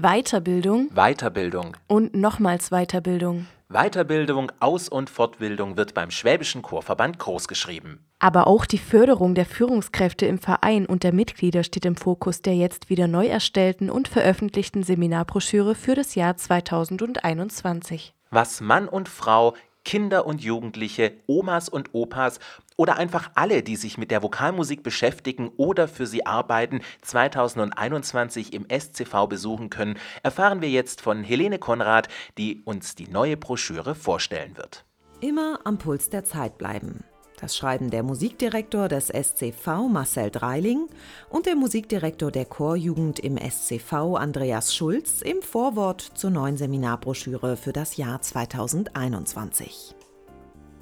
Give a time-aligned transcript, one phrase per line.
[0.00, 1.76] Weiterbildung Weiterbildung.
[1.86, 3.46] und nochmals Weiterbildung.
[3.68, 7.98] Weiterbildung, Aus- und Fortbildung wird beim Schwäbischen Chorverband großgeschrieben.
[8.18, 12.54] Aber auch die Förderung der Führungskräfte im Verein und der Mitglieder steht im Fokus der
[12.54, 18.14] jetzt wieder neu erstellten und veröffentlichten Seminarbroschüre für das Jahr 2021.
[18.30, 19.54] Was Mann und Frau,
[19.88, 22.40] Kinder und Jugendliche, Omas und Opas
[22.76, 28.66] oder einfach alle, die sich mit der Vokalmusik beschäftigen oder für sie arbeiten, 2021 im
[28.68, 34.58] SCV besuchen können, erfahren wir jetzt von Helene Konrad, die uns die neue Broschüre vorstellen
[34.58, 34.84] wird.
[35.22, 37.02] Immer am Puls der Zeit bleiben.
[37.40, 40.88] Das schreiben der Musikdirektor des SCV Marcel Dreiling
[41.30, 47.72] und der Musikdirektor der Chorjugend im SCV Andreas Schulz im Vorwort zur neuen Seminarbroschüre für
[47.72, 49.94] das Jahr 2021.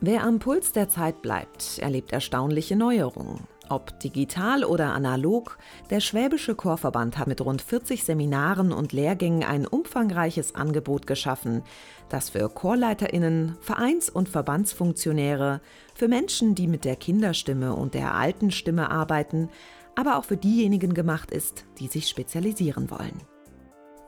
[0.00, 3.40] Wer am Puls der Zeit bleibt, erlebt erstaunliche Neuerungen.
[3.68, 5.58] Ob digital oder analog,
[5.90, 11.62] der Schwäbische Chorverband hat mit rund 40 Seminaren und Lehrgängen ein umfangreiches Angebot geschaffen,
[12.08, 15.60] das für Chorleiterinnen, Vereins- und Verbandsfunktionäre,
[15.94, 19.48] für Menschen, die mit der Kinderstimme und der alten Stimme arbeiten,
[19.96, 23.35] aber auch für diejenigen gemacht ist, die sich spezialisieren wollen.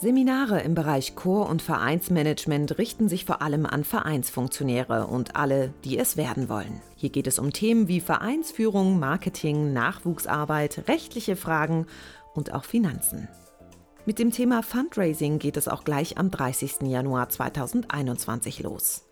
[0.00, 5.98] Seminare im Bereich Chor- und Vereinsmanagement richten sich vor allem an Vereinsfunktionäre und alle, die
[5.98, 6.80] es werden wollen.
[6.94, 11.86] Hier geht es um Themen wie Vereinsführung, Marketing, Nachwuchsarbeit, rechtliche Fragen
[12.32, 13.26] und auch Finanzen.
[14.06, 16.82] Mit dem Thema Fundraising geht es auch gleich am 30.
[16.82, 19.04] Januar 2021 los.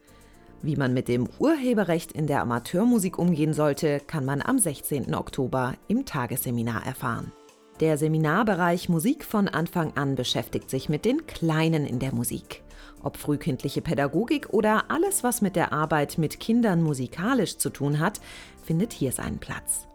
[0.62, 5.16] Wie man mit dem Urheberrecht in der Amateurmusik umgehen sollte, kann man am 16.
[5.16, 7.32] Oktober im Tagesseminar erfahren.
[7.80, 12.62] Der Seminarbereich Musik von Anfang an beschäftigt sich mit den Kleinen in der Musik.
[13.02, 18.20] Ob frühkindliche Pädagogik oder alles, was mit der Arbeit mit Kindern musikalisch zu tun hat,
[18.64, 19.86] findet hier seinen Platz.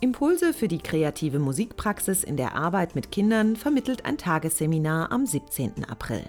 [0.00, 5.84] Impulse für die kreative Musikpraxis in der Arbeit mit Kindern vermittelt ein Tagesseminar am 17.
[5.84, 6.22] April.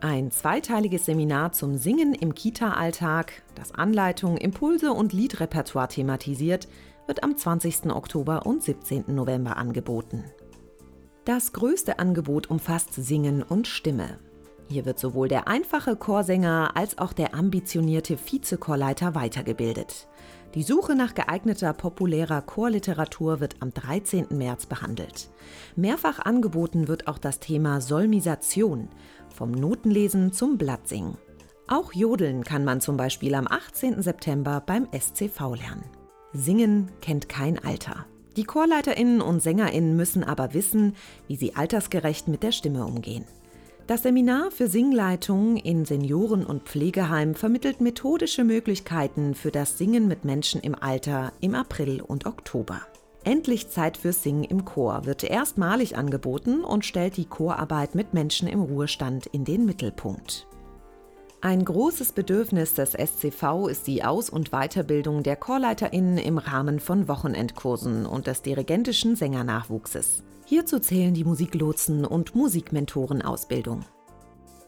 [0.00, 6.68] Ein zweiteiliges Seminar zum Singen im Kita-Alltag, das Anleitung, Impulse und Liedrepertoire thematisiert,
[7.06, 7.86] wird am 20.
[7.86, 9.04] Oktober und 17.
[9.08, 10.24] November angeboten.
[11.24, 14.18] Das größte Angebot umfasst Singen und Stimme.
[14.68, 20.06] Hier wird sowohl der einfache Chorsänger als auch der ambitionierte Vizechorleiter weitergebildet.
[20.54, 24.26] Die Suche nach geeigneter populärer Chorliteratur wird am 13.
[24.30, 25.30] März behandelt.
[25.76, 28.88] Mehrfach angeboten wird auch das Thema Solmisation,
[29.34, 31.16] vom Notenlesen zum Blattsingen.
[31.66, 34.02] Auch Jodeln kann man zum Beispiel am 18.
[34.02, 35.84] September beim SCV lernen.
[36.34, 38.06] Singen kennt kein Alter.
[38.36, 40.96] Die Chorleiterinnen und Sängerinnen müssen aber wissen,
[41.28, 43.24] wie sie altersgerecht mit der Stimme umgehen.
[43.86, 50.24] Das Seminar für Singleitung in Senioren- und Pflegeheimen vermittelt methodische Möglichkeiten für das Singen mit
[50.24, 52.80] Menschen im Alter im April und Oktober.
[53.24, 58.48] Endlich Zeit fürs Singen im Chor wird erstmalig angeboten und stellt die Chorarbeit mit Menschen
[58.48, 60.46] im Ruhestand in den Mittelpunkt.
[61.44, 67.06] Ein großes Bedürfnis des SCV ist die Aus- und Weiterbildung der ChorleiterInnen im Rahmen von
[67.06, 70.22] Wochenendkursen und des dirigentischen Sängernachwuchses.
[70.46, 73.84] Hierzu zählen die Musiklotsen und Musikmentorenausbildung.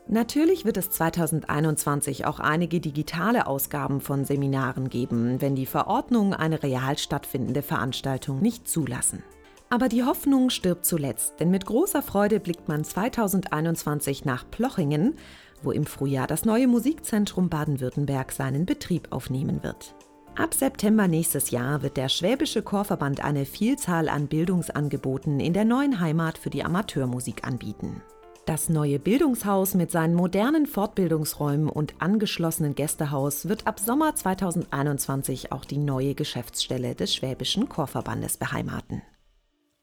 [0.07, 6.63] Natürlich wird es 2021 auch einige digitale Ausgaben von Seminaren geben, wenn die Verordnungen eine
[6.63, 9.23] real stattfindende Veranstaltung nicht zulassen.
[9.69, 15.15] Aber die Hoffnung stirbt zuletzt, denn mit großer Freude blickt man 2021 nach Plochingen,
[15.63, 19.95] wo im Frühjahr das neue Musikzentrum Baden-Württemberg seinen Betrieb aufnehmen wird.
[20.37, 25.99] Ab September nächstes Jahr wird der Schwäbische Chorverband eine Vielzahl an Bildungsangeboten in der neuen
[25.99, 28.03] Heimat für die Amateurmusik anbieten.
[28.45, 35.65] Das neue Bildungshaus mit seinen modernen Fortbildungsräumen und angeschlossenen Gästehaus wird ab Sommer 2021 auch
[35.65, 39.03] die neue Geschäftsstelle des Schwäbischen Chorverbandes beheimaten.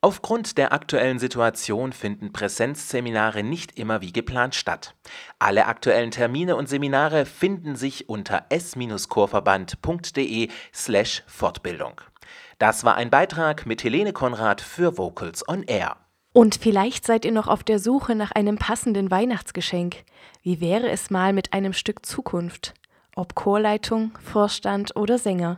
[0.03, 4.95] Aufgrund der aktuellen Situation finden Präsenzseminare nicht immer wie geplant statt.
[5.39, 12.01] Alle aktuellen Termine und Seminare finden sich unter s-chorverband.de slash Fortbildung.
[12.59, 15.95] Das war ein Beitrag mit Helene Konrad für Vocals on Air.
[16.33, 20.03] Und vielleicht seid ihr noch auf der Suche nach einem passenden Weihnachtsgeschenk.
[20.41, 22.73] Wie wäre es mal mit einem Stück Zukunft?
[23.15, 25.55] Ob Chorleitung, Vorstand oder Sänger.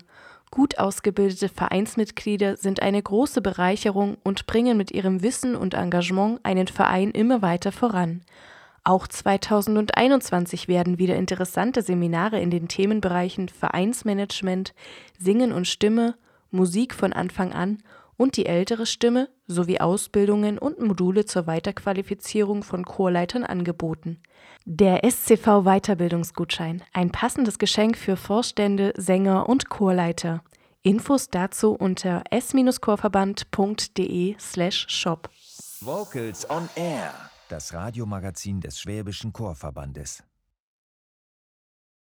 [0.56, 6.70] Gut ausgebildete Vereinsmitglieder sind eine große Bereicherung und bringen mit ihrem Wissen und Engagement einen
[6.70, 8.22] Verein immer weiter voran.
[8.86, 14.74] Auch 2021 werden wieder interessante Seminare in den Themenbereichen Vereinsmanagement,
[15.20, 16.16] Singen und Stimme,
[16.52, 17.80] Musik von Anfang an
[18.18, 24.22] und die ältere Stimme sowie Ausbildungen und Module zur Weiterqualifizierung von Chorleitern angeboten.
[24.66, 30.44] Der SCV Weiterbildungsgutschein, ein passendes Geschenk für Vorstände, Sänger und Chorleiter.
[30.82, 35.30] Infos dazu unter s-chorverband.de/shop.
[35.82, 37.14] Vocals on Air.
[37.50, 40.24] das Radiomagazin des Schwäbischen Chorverbandes.